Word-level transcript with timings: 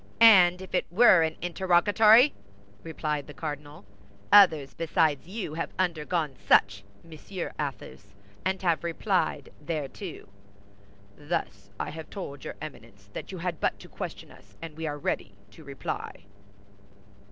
"And 0.19 0.63
if 0.63 0.73
it 0.73 0.87
were 0.91 1.21
an 1.21 1.37
interrogatory!" 1.43 2.33
replied 2.81 3.27
the 3.27 3.35
cardinal. 3.35 3.85
"Others 4.31 4.73
besides 4.73 5.27
you 5.27 5.53
have 5.53 5.69
undergone 5.77 6.35
such, 6.47 6.83
Monsieur 7.03 7.53
Athos, 7.59 8.15
and 8.43 8.59
have 8.63 8.83
replied 8.83 9.49
thereto." 9.63 10.27
"Thus 11.15 11.69
I 11.79 11.91
have 11.91 12.09
told 12.09 12.43
your 12.43 12.55
Eminence 12.59 13.11
that 13.13 13.31
you 13.31 13.37
had 13.37 13.59
but 13.59 13.77
to 13.79 13.87
question 13.87 14.31
us, 14.31 14.55
and 14.59 14.75
we 14.75 14.87
are 14.87 14.97
ready 14.97 15.35
to 15.51 15.63
reply." 15.63 16.23